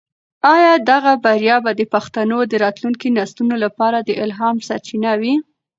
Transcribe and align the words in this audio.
آیا 0.53 0.73
دغه 0.89 1.13
بریا 1.25 1.57
به 1.63 1.71
د 1.79 1.81
پښتنو 1.93 2.37
د 2.51 2.53
راتلونکي 2.63 3.07
نسلونو 3.17 3.55
لپاره 3.65 3.97
د 4.01 4.09
الهام 4.23 4.55
سرچینه 4.67 5.11
وي؟ 5.21 5.35